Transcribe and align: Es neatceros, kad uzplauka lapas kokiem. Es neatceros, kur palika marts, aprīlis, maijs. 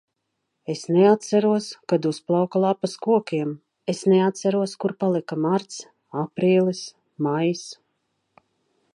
Es 0.73 0.79
neatceros, 0.93 1.65
kad 1.91 2.05
uzplauka 2.11 2.61
lapas 2.63 2.95
kokiem. 3.07 3.51
Es 3.93 4.01
neatceros, 4.13 4.73
kur 4.85 4.93
palika 5.03 5.37
marts, 5.43 5.77
aprīlis, 6.23 6.81
maijs. 7.27 7.63